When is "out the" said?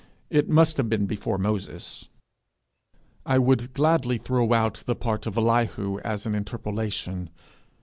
4.51-4.95